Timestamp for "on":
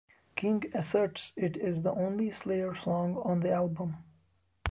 3.17-3.41